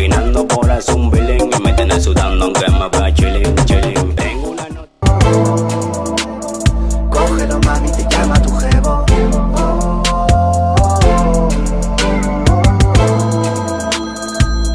maquinando 0.00 0.48
por 0.48 0.70
el 0.70 0.82
zumbilín 0.82 1.50
y 1.56 1.62
me 1.62 1.72
tiene 1.74 2.00
sudando 2.00 2.46
aunque 2.46 2.70
me 2.70 2.88
vea 2.88 3.14
chilling, 3.14 3.54
chilling. 3.66 4.14
Tengo 4.16 4.50
una 4.50 4.68
noche. 4.68 4.90
Cógelo, 7.10 7.58
mami, 7.60 7.90
te 7.92 8.06
llama 8.08 8.42
tu 8.42 8.50
jevo. 8.56 9.04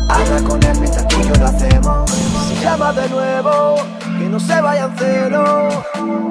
Habla 0.10 0.44
con 0.48 0.64
él 0.64 0.80
mientras 0.80 1.08
tú 1.08 1.16
y 1.20 1.28
yo 1.28 1.36
lo 1.36 1.46
hacemos. 1.48 2.12
Si 2.48 2.64
llama 2.64 2.94
de 2.94 3.10
nuevo, 3.10 3.78
que 4.20 4.26
no 4.26 4.40
se 4.40 4.62
vayan 4.62 4.96
cero. 4.98 5.86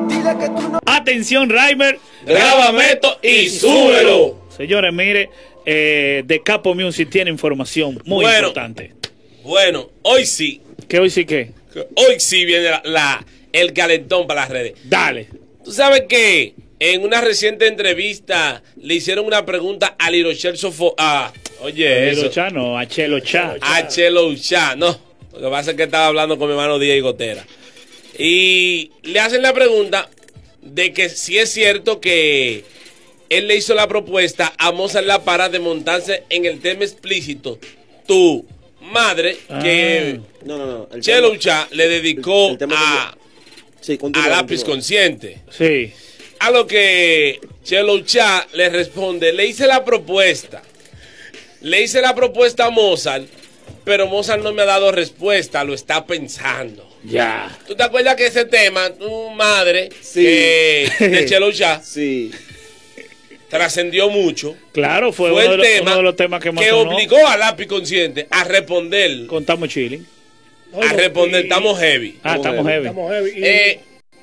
Dile 0.08 0.38
que 0.38 0.48
tú 0.50 0.68
no. 0.70 0.78
Atención, 0.86 1.48
Reimer. 1.50 1.98
Grábame 2.24 2.92
esto 2.92 3.18
y 3.22 3.48
súbelo. 3.48 4.36
Señores, 4.56 4.92
mire 4.92 5.30
eh, 5.66 6.22
de 6.26 6.42
Capo 6.42 6.74
Music 6.74 7.08
tiene 7.10 7.30
información 7.30 8.00
muy 8.04 8.24
Bueno. 8.24 8.38
importante. 8.48 8.92
Bueno, 9.42 9.90
hoy 10.02 10.26
sí. 10.26 10.60
¿Qué 10.88 10.98
hoy 10.98 11.10
sí 11.10 11.24
que? 11.24 11.50
Hoy 11.96 12.18
sí 12.18 12.44
viene 12.44 12.64
la, 12.70 12.82
la- 12.84 13.26
el 13.52 13.72
calentón 13.72 14.26
para 14.26 14.42
las 14.42 14.50
redes. 14.50 14.74
Dale. 14.84 15.28
Tú 15.64 15.72
sabes 15.72 16.04
que 16.08 16.54
en 16.80 17.02
una 17.02 17.20
reciente 17.20 17.66
entrevista 17.66 18.62
le 18.80 18.94
hicieron 18.94 19.24
una 19.26 19.46
pregunta 19.46 19.94
a 19.98 20.10
Lirochel 20.10 20.56
Sofo. 20.58 20.94
Ah, 20.98 21.32
oye, 21.60 22.10
eso. 22.10 22.30
No, 22.52 22.78
a 22.78 22.86
Chelo 22.86 23.20
Cha. 23.20 23.56
A 23.60 23.86
Chelo 23.88 24.34
Cha, 24.34 24.76
no. 24.76 24.98
Lo 25.32 25.40
que 25.40 25.48
pasa 25.48 25.70
es 25.72 25.76
que 25.76 25.84
estaba 25.84 26.06
hablando 26.06 26.38
con 26.38 26.48
mi 26.48 26.52
hermano 26.54 26.78
Díaz 26.78 26.96
y 26.96 27.00
Gotera. 27.00 27.44
Y 28.18 28.90
le 29.02 29.20
hacen 29.20 29.42
la 29.42 29.52
pregunta 29.52 30.08
de 30.62 30.92
que 30.92 31.08
si 31.08 31.38
es 31.38 31.50
cierto 31.50 32.00
que 32.00 32.64
él 33.36 33.48
le 33.48 33.56
hizo 33.56 33.74
la 33.74 33.86
propuesta 33.88 34.52
a 34.58 34.72
Mozart 34.72 35.06
La 35.06 35.24
Para 35.24 35.48
de 35.48 35.58
montarse 35.58 36.24
en 36.30 36.44
el 36.44 36.60
tema 36.60 36.84
explícito. 36.84 37.58
Tu 38.06 38.44
madre, 38.80 39.36
que 39.62 40.20
No, 40.44 40.58
no, 40.58 40.66
no. 40.66 40.88
el 40.92 41.00
Chelo 41.00 41.32
tema- 41.38 41.68
le 41.72 41.88
dedicó 41.88 42.46
el- 42.46 42.52
el 42.52 42.58
tema 42.58 42.76
a, 42.78 43.16
Sí, 43.80 43.98
continúa, 43.98 44.26
a 44.26 44.30
Lápiz 44.30 44.58
continúa. 44.58 44.74
Consciente. 44.74 45.38
Sí. 45.50 45.92
A 46.40 46.50
lo 46.50 46.66
que 46.66 47.40
Chelo 47.62 48.00
Cha 48.00 48.46
le 48.52 48.68
responde, 48.68 49.32
le 49.32 49.46
hice 49.46 49.66
la 49.66 49.84
propuesta. 49.84 50.62
Le 51.62 51.82
hice 51.82 52.00
la 52.02 52.14
propuesta 52.14 52.66
a 52.66 52.70
Mozart, 52.70 53.26
pero 53.84 54.06
Mozart 54.06 54.42
no 54.42 54.52
me 54.52 54.62
ha 54.62 54.66
dado 54.66 54.92
respuesta, 54.92 55.64
lo 55.64 55.72
está 55.74 56.04
pensando. 56.06 56.90
Ya. 57.04 57.58
¿Tú 57.66 57.74
te 57.74 57.82
acuerdas 57.82 58.16
que 58.16 58.26
ese 58.26 58.44
tema, 58.46 58.90
tu 58.90 59.30
madre, 59.30 59.90
Sí. 60.02 60.22
que 60.22 60.88
de 61.00 61.24
Chelo 61.28 61.52
Cha, 61.52 61.82
Sí. 61.82 62.30
Trascendió 63.58 64.08
mucho? 64.10 64.56
Claro, 64.72 65.12
fue, 65.12 65.30
Fue 65.30 65.46
uno, 65.46 65.48
de 65.48 65.54
el 65.54 65.56
los, 65.58 65.66
tema 65.66 65.90
uno 65.92 65.96
de 65.98 66.02
los 66.02 66.16
temas 66.16 66.42
que 66.42 66.52
más 66.52 66.64
que 66.64 66.70
sonó. 66.70 66.90
obligó 66.94 67.26
a 67.26 67.36
Lápiz 67.36 67.66
Consciente 67.66 68.26
a 68.30 68.44
responder, 68.44 69.26
Contamos 69.26 69.68
chilling. 69.68 70.04
a 70.82 70.92
responder, 70.92 71.44
estamos 71.44 71.78
heavy. 71.78 72.18
Ah, 72.22 72.36
estamos 72.36 72.66
heavy. 72.66 72.86
Estamos 72.88 73.12
heavy. 73.12 73.30
Y- 73.36 73.44
Eh, 73.44 73.80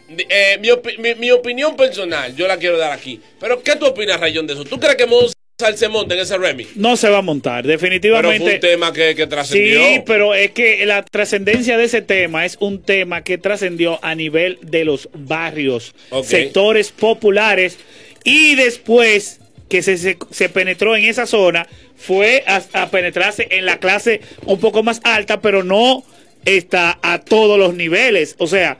di- 0.10 0.26
eh, 0.30 0.58
mi, 0.60 0.68
opi- 0.70 0.98
mi- 0.98 1.16
mi 1.16 1.32
opinión 1.32 1.76
personal, 1.78 2.36
yo 2.36 2.48
la 2.48 2.58
quiero 2.58 2.78
dar 2.78 2.92
aquí. 2.92 3.22
Pero, 3.40 3.62
¿qué 3.64 3.76
tú 3.78 3.86
opinas, 3.86 4.20
Rayón, 4.20 4.46
de 4.48 4.54
eso? 4.54 4.66
¿Tú 4.66 4.78
crees 4.80 4.98
que 4.98 5.06
Mozart 5.06 5.34
se 5.76 5.88
monta 5.88 6.14
en 6.16 6.20
ese 6.20 6.38
remix? 6.38 6.76
No 6.76 6.98
se 6.98 7.08
va 7.10 7.20
a 7.20 7.22
montar, 7.22 7.64
Pero 7.64 7.80
fue 7.80 7.90
definitivamente. 7.90 8.56
un 8.56 8.60
tema 8.60 8.92
que, 8.92 9.16
que 9.16 9.28
trascendió. 9.28 9.80
Sí, 9.82 10.02
pero 10.06 10.34
es 10.34 10.52
que 10.52 10.86
la 10.86 11.04
trascendencia 11.04 11.78
de 11.78 11.86
ese 11.86 12.02
tema 12.02 12.46
es 12.46 12.58
un 12.60 12.82
tema 12.84 13.24
que 13.24 13.38
trascendió 13.38 13.98
a 14.04 14.14
nivel 14.16 14.58
de 14.62 14.84
los 14.84 15.08
barrios, 15.14 15.94
Ok. 16.10 16.26
sectores 16.26 16.92
populares 16.92 17.78
y 18.24 18.56
después 18.56 19.40
que 19.70 19.82
se, 19.82 19.98
se, 19.98 20.18
se 20.32 20.50
penetró 20.50 20.96
en 20.96 21.06
esa 21.06 21.26
zona 21.26 21.68
fue 21.96 22.44
a, 22.46 22.62
a 22.74 22.92
penetrarse 22.92 23.48
en 23.52 23.66
la 23.66 23.80
clase 23.80 24.22
un 24.46 24.60
poco 24.60 24.84
más 24.84 25.00
alta, 25.04 25.40
pero 25.42 25.64
no 25.64 26.04
está 26.46 27.00
a 27.02 27.20
todos 27.20 27.58
los 27.58 27.74
niveles. 27.74 28.36
O 28.38 28.48
sea, 28.48 28.80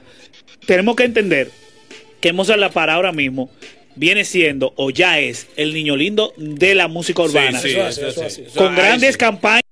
tenemos 0.66 0.96
que 0.96 1.04
entender 1.04 1.50
que 2.20 2.32
Mozart 2.32 2.60
La 2.60 2.70
Para 2.70 2.94
ahora 2.94 3.12
mismo 3.12 3.50
viene 3.94 4.24
siendo 4.24 4.72
o 4.76 4.90
ya 4.90 5.20
es 5.20 5.48
el 5.56 5.74
niño 5.74 5.96
lindo 5.96 6.32
de 6.36 6.74
la 6.74 6.88
música 6.88 7.22
urbana 7.22 7.60
sí, 7.60 7.70
Eso 7.70 7.84
hace, 7.84 8.08
eso 8.08 8.24
eso 8.24 8.30
sí. 8.30 8.44
Eso 8.46 8.58
con 8.58 8.74
grandes 8.74 9.12
sí. 9.12 9.18
campañas 9.18 9.62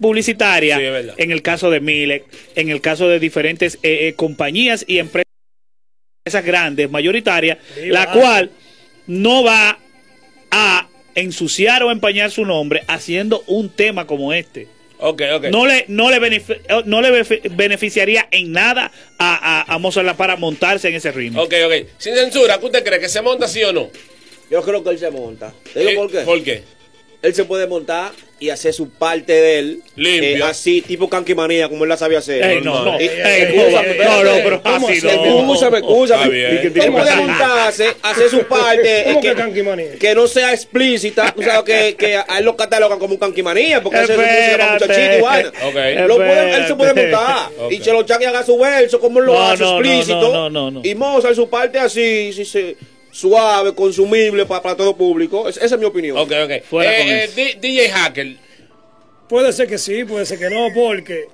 publicitarias, 0.00 0.78
Sí, 0.78 1.12
en 1.18 1.30
el 1.30 1.42
caso 1.42 1.70
de 1.70 1.80
Milek, 1.80 2.24
en 2.54 2.70
el 2.70 2.80
caso 2.80 3.08
de 3.08 3.18
diferentes 3.18 3.78
eh, 3.82 4.08
eh, 4.08 4.14
compañías 4.14 4.84
y 4.88 4.98
empresas 4.98 5.26
grandes, 6.44 6.90
mayoritarias, 6.90 7.58
la 7.84 8.10
cual 8.10 8.50
no 9.06 9.42
va 9.44 9.78
a 10.50 10.88
ensuciar 11.14 11.82
o 11.82 11.90
empañar 11.90 12.30
su 12.30 12.44
nombre 12.44 12.82
haciendo 12.88 13.42
un 13.46 13.68
tema 13.70 14.06
como 14.06 14.32
este. 14.32 14.68
Ok, 14.98 15.22
ok. 15.34 15.44
No 15.50 15.66
le, 15.66 15.84
no 15.88 16.10
le, 16.10 16.18
benefi- 16.20 16.60
eh, 16.68 16.82
no 16.86 17.02
le 17.02 17.22
beneficiaría 17.50 18.28
en 18.30 18.52
nada 18.52 18.90
a, 19.18 19.62
a, 19.68 19.74
a 19.74 19.78
Mozart 19.78 20.06
La 20.06 20.16
para 20.16 20.36
montarse 20.36 20.88
en 20.88 20.94
ese 20.94 21.12
ritmo. 21.12 21.42
Ok, 21.42 21.52
ok. 21.66 21.86
Sin 21.98 22.14
censura, 22.14 22.58
¿qué 22.58 22.66
usted 22.66 22.84
cree? 22.84 22.98
¿Que 23.00 23.08
se 23.08 23.20
monta 23.20 23.46
sí 23.46 23.62
o 23.62 23.72
no? 23.72 23.90
Yo 24.50 24.62
creo 24.62 24.82
que 24.82 24.90
él 24.90 24.98
se 24.98 25.10
monta. 25.10 25.52
¿Te 25.74 25.80
digo 25.80 25.90
Eh, 25.90 25.94
por 25.96 26.10
qué? 26.10 26.18
¿Por 26.20 26.42
qué? 26.42 26.62
Él 27.22 27.34
se 27.34 27.44
puede 27.44 27.66
montar 27.66 28.12
y 28.38 28.50
hacer 28.50 28.72
su 28.74 28.90
parte 28.90 29.32
de 29.32 29.58
él. 29.58 29.82
Eh, 29.96 30.40
así, 30.44 30.82
tipo 30.82 31.08
canquimanía, 31.08 31.68
como 31.68 31.84
él 31.84 31.88
la 31.88 31.96
sabía 31.96 32.18
hacer. 32.18 32.42
Ey, 32.44 32.60
no, 32.60 32.84
no, 32.84 33.00
Y- 33.00 33.04
ey, 33.08 33.54
no, 33.56 33.62
escúchame, 33.62 33.96
no, 34.04 34.24
no, 34.24 34.30
pero 34.44 34.62
¿Cómo 34.62 34.88
así 34.88 35.00
no. 35.02 35.10
Escúchame, 35.10 35.78
escúchame. 35.78 36.56
Él 36.62 36.92
puede 36.92 37.16
montarse, 37.16 37.94
hacer 38.02 38.28
su 38.28 38.42
parte. 38.44 39.04
¿Cómo 39.06 39.18
eh, 39.18 39.22
que 39.22 39.28
que, 39.30 39.34
canquimanía? 39.34 39.92
que 39.98 40.14
no 40.14 40.26
sea 40.26 40.52
explícita. 40.52 41.32
Tú 41.34 41.42
sabes 41.42 41.62
que, 41.64 41.96
que 41.96 42.16
a 42.16 42.38
él 42.38 42.44
lo 42.44 42.56
catalogan 42.56 42.98
como 42.98 43.14
un 43.14 43.20
canquimanía, 43.20 43.82
porque 43.82 43.98
hace 43.98 44.16
música 44.16 44.72
muchachito 44.74 45.18
y 45.18 45.20
vaina. 45.22 45.48
Ok. 45.64 46.08
Lo 46.08 46.16
puede- 46.16 46.54
él 46.56 46.66
se 46.66 46.74
puede 46.74 46.94
montar. 46.94 47.48
Ok. 47.58 47.72
Y 47.72 47.80
Chelo 47.80 48.02
Chaki 48.02 48.24
haga 48.26 48.42
su 48.44 48.58
verso, 48.58 49.00
como 49.00 49.18
él 49.20 49.24
lo 49.26 49.32
No, 49.32 49.42
hace, 49.42 49.62
no, 49.64 49.70
no, 49.72 49.80
explícito. 49.80 50.32
no, 50.32 50.50
no, 50.50 50.70
no. 50.70 50.80
Y 50.84 50.94
Mozart 50.94 51.34
su 51.34 51.48
parte 51.48 51.78
así, 51.78 52.32
sí, 52.34 52.44
sí, 52.44 52.76
suave, 53.16 53.74
consumible 53.74 54.44
para, 54.46 54.62
para 54.62 54.76
todo 54.76 54.96
público. 54.96 55.48
Es- 55.48 55.56
esa 55.56 55.74
es 55.76 55.80
mi 55.80 55.86
opinión. 55.86 56.16
Ok, 56.18 56.32
ok. 56.44 56.62
Fuera 56.68 56.92
Eh, 56.92 57.28
con 57.34 57.38
eh, 57.44 57.56
DJ 57.60 57.88
Hacker, 57.90 58.36
Puede 59.28 59.52
ser 59.52 59.66
que 59.66 59.76
sí, 59.76 60.04
puede 60.04 60.24
ser 60.24 60.38
que 60.38 60.48
no, 60.48 60.68
porque 60.72 61.24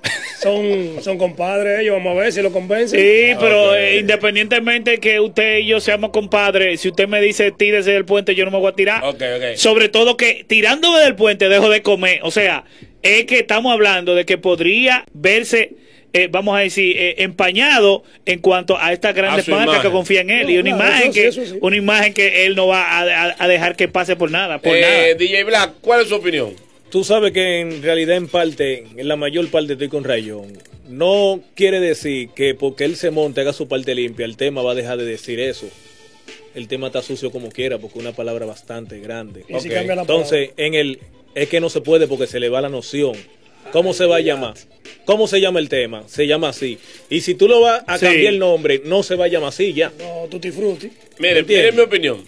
son, 0.41 0.97
son 1.03 1.19
compadres 1.19 1.81
ellos. 1.81 1.93
Vamos 1.97 2.17
a 2.17 2.21
ver 2.21 2.33
si 2.33 2.41
lo 2.41 2.51
convencen. 2.51 2.99
Sí, 2.99 3.35
pero 3.39 3.69
Ok. 3.69 3.75
eh, 3.77 3.97
independientemente 3.99 4.99
que 4.99 5.19
usted 5.19 5.59
y 5.59 5.67
yo 5.67 5.79
seamos 5.79 6.09
compadres, 6.09 6.81
si 6.81 6.87
usted 6.89 7.07
me 7.07 7.21
dice 7.21 7.51
tírese 7.51 7.91
del 7.91 8.03
puente, 8.03 8.33
yo 8.33 8.45
no 8.45 8.49
me 8.51 8.57
voy 8.57 8.71
a 8.71 8.75
tirar. 8.75 9.03
Ok, 9.03 9.21
ok. 9.37 9.57
Sobre 9.57 9.89
todo 9.89 10.17
que 10.17 10.43
tirándome 10.47 11.01
del 11.01 11.15
puente 11.15 11.49
dejo 11.49 11.69
de 11.69 11.83
comer. 11.83 12.19
O 12.23 12.31
sea, 12.31 12.63
es 13.03 13.25
que 13.25 13.37
estamos 13.39 13.71
hablando 13.71 14.15
de 14.15 14.25
que 14.25 14.39
podría 14.39 15.05
verse, 15.13 15.73
eh, 16.13 16.27
vamos 16.31 16.55
a 16.55 16.59
decir, 16.59 16.95
eh, 16.97 17.15
empañado 17.23 18.03
en 18.25 18.39
cuanto 18.39 18.77
a 18.77 18.93
estas 18.93 19.15
grandes 19.15 19.47
marcas 19.47 19.79
que 19.81 19.89
confían 19.89 20.29
en 20.29 20.39
él. 20.41 20.45
No, 20.45 20.51
y 20.51 20.57
una 20.59 20.75
claro, 20.77 20.85
imagen 20.85 21.09
eso 21.09 21.13
que 21.13 21.27
eso 21.27 21.45
sí. 21.45 21.57
una 21.61 21.75
imagen 21.75 22.13
que 22.13 22.45
él 22.45 22.55
no 22.55 22.67
va 22.67 22.83
a, 22.83 23.01
a- 23.29 23.35
a 23.39 23.47
dejar 23.47 23.75
que 23.75 23.87
pase 23.87 24.15
por 24.15 24.29
nada, 24.31 24.59
por 24.59 24.75
eh, 24.75 24.81
nada. 24.81 25.13
DJ 25.15 25.43
Black, 25.43 25.73
¿cuál 25.81 26.01
es 26.01 26.07
su 26.09 26.15
opinión? 26.15 26.53
Tú 26.91 27.03
sabes 27.03 27.31
que 27.31 27.59
en 27.61 27.81
realidad 27.81 28.15
en 28.17 28.27
parte, 28.27 28.85
en 28.95 29.07
la 29.07 29.15
mayor 29.15 29.49
parte 29.49 29.73
estoy 29.73 29.87
con 29.89 30.03
Rayón. 30.03 30.57
No 30.87 31.41
quiere 31.55 31.79
decir 31.79 32.29
que 32.35 32.53
porque 32.53 32.83
él 32.85 32.95
se 32.95 33.09
monte, 33.09 33.41
haga 33.41 33.51
su 33.53 33.67
parte 33.67 33.95
limpia, 33.95 34.25
el 34.25 34.37
tema 34.37 34.61
va 34.61 34.73
a 34.73 34.75
dejar 34.75 34.99
de 34.99 35.05
decir 35.05 35.39
eso. 35.39 35.67
El 36.53 36.67
tema 36.67 36.87
está 36.87 37.01
sucio 37.01 37.31
como 37.31 37.49
quiera, 37.49 37.79
porque 37.79 37.97
es 37.97 38.05
una 38.05 38.13
palabra 38.13 38.45
bastante 38.45 38.99
grande. 38.99 39.43
Y 39.49 39.59
si 39.59 39.69
Ok. 39.69 39.73
cambia 39.73 39.95
la 39.95 40.01
Entonces, 40.01 40.51
en 40.57 40.75
el 40.75 40.99
es 41.33 41.49
que 41.49 41.59
no 41.59 41.69
se 41.71 41.81
puede 41.81 42.05
porque 42.05 42.27
se 42.27 42.39
le 42.39 42.49
va 42.49 42.61
la 42.61 42.69
noción. 42.69 43.13
¿Cómo 43.71 43.93
se 43.93 44.05
va 44.05 44.17
a 44.17 44.19
llamar? 44.19 44.53
¿Cómo 45.05 45.27
se 45.27 45.39
llama 45.41 45.59
el 45.59 45.69
tema? 45.69 46.03
Se 46.07 46.27
llama 46.27 46.49
así. 46.49 46.77
Y 47.09 47.21
si 47.21 47.35
tú 47.35 47.47
lo 47.47 47.61
vas 47.61 47.83
a 47.87 47.97
Sí. 47.97 48.05
cambiar 48.05 48.33
el 48.33 48.39
nombre, 48.39 48.81
no 48.85 49.03
se 49.03 49.15
va 49.15 49.25
a 49.25 49.27
llamar 49.27 49.49
así 49.49 49.73
ya. 49.73 49.91
No, 49.99 50.27
tutti 50.29 50.51
frutti. 50.51 50.91
Mire, 51.19 51.43
mire 51.43 51.71
mi 51.71 51.81
opinión. 51.81 52.23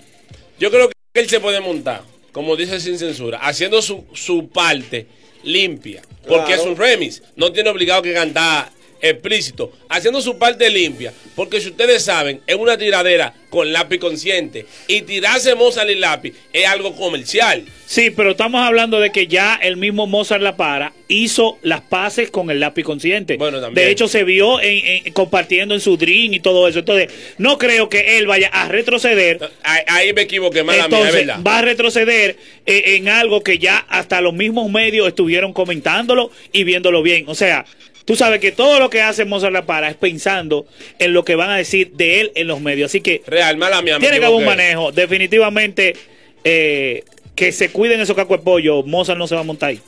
Yo 0.59 0.69
creo 0.71 0.89
que 0.89 0.93
él 1.21 1.29
se 1.29 1.39
puede 1.39 1.59
montar, 1.59 2.01
como 2.31 2.55
dice 2.55 2.79
sin 2.79 2.97
censura, 2.97 3.39
haciendo 3.39 3.81
su, 3.81 4.05
su 4.13 4.49
parte 4.49 5.07
limpia. 5.43 6.01
Porque 6.27 6.45
Claro. 6.53 6.61
es 6.61 6.67
un 6.67 6.75
remix. 6.77 7.21
No 7.35 7.51
tiene 7.51 7.69
obligado 7.69 8.01
que 8.01 8.13
cantar 8.13 8.71
explícito. 9.09 9.71
Haciendo 9.89 10.21
su 10.21 10.37
parte 10.37 10.69
limpia. 10.69 11.13
Porque 11.35 11.59
si 11.61 11.69
ustedes 11.69 12.03
saben, 12.03 12.41
es 12.47 12.55
una 12.55 12.77
tiradera 12.77 13.33
con 13.49 13.71
lápiz 13.71 13.99
consciente. 13.99 14.65
Y 14.87 15.01
tirarse 15.03 15.55
Mozart 15.55 15.89
y 15.89 15.95
lápiz 15.95 16.33
es 16.53 16.65
algo 16.67 16.95
comercial. 16.95 17.63
Sí, 17.85 18.09
pero 18.09 18.31
estamos 18.31 18.61
hablando 18.61 18.99
de 18.99 19.11
que 19.11 19.27
ya 19.27 19.55
el 19.61 19.77
mismo 19.77 20.07
Mozart 20.07 20.41
La 20.41 20.55
Para 20.57 20.93
hizo 21.07 21.57
las 21.61 21.81
paces 21.81 22.29
con 22.31 22.49
el 22.49 22.59
lápiz 22.59 22.83
consciente. 22.83 23.37
Bueno, 23.37 23.61
también. 23.61 23.85
De 23.85 23.91
hecho, 23.91 24.07
se 24.07 24.23
vio 24.23 24.59
en, 24.59 25.05
en- 25.05 25.13
compartiendo 25.13 25.73
en 25.75 25.81
su 25.81 25.95
dream 25.97 26.33
y 26.33 26.39
todo 26.39 26.67
eso. 26.67 26.79
Entonces, 26.79 27.11
no 27.37 27.57
creo 27.57 27.89
que 27.89 28.17
él 28.17 28.27
vaya 28.27 28.47
a 28.47 28.67
retroceder. 28.67 29.39
Ahí, 29.63 29.81
ahí 29.87 30.13
me 30.13 30.21
equivoqué, 30.23 30.63
mala 30.63 30.87
mía, 30.87 30.97
es 30.97 31.05
Entonces, 31.05 31.27
verdad. 31.27 31.43
va 31.45 31.59
a 31.59 31.61
retroceder 31.61 32.37
eh, 32.65 32.95
en 32.97 33.07
algo 33.09 33.43
que 33.43 33.59
ya 33.59 33.77
hasta 33.77 34.19
los 34.21 34.33
mismos 34.33 34.71
medios 34.71 35.07
estuvieron 35.07 35.53
comentándolo 35.53 36.31
y 36.51 36.63
viéndolo 36.63 37.03
bien. 37.03 37.25
O 37.27 37.35
sea, 37.35 37.65
tú 38.05 38.15
sabes 38.15 38.39
que 38.39 38.51
todo 38.51 38.79
lo 38.79 38.89
que 38.89 39.01
hace 39.01 39.25
Mozart 39.25 39.53
La 39.53 39.65
Para 39.65 39.89
es 39.89 39.95
pensando 39.95 40.65
en 40.99 41.13
lo 41.13 41.25
que 41.25 41.35
van 41.35 41.49
a 41.49 41.57
decir 41.57 41.91
de 41.93 42.21
él 42.21 42.31
en 42.35 42.47
los 42.47 42.61
medios. 42.61 42.91
Así 42.91 43.01
que 43.01 43.21
Real, 43.27 43.57
mala 43.57 43.81
mía. 43.81 43.99
tiene 43.99 44.19
que 44.19 44.25
haber 44.25 44.37
un 44.37 44.45
manejo. 44.45 44.91
Definitivamente, 44.91 45.95
eh, 46.43 47.03
que 47.35 47.51
se 47.51 47.69
cuiden 47.69 47.99
esos 47.99 48.15
cacos 48.15 48.39
de 48.39 48.43
pollo. 48.43 48.83
Mozart 48.83 49.19
no 49.19 49.27
se 49.27 49.35
va 49.35 49.41
a 49.41 49.45
montar 49.45 49.69
ahí. 49.71 49.79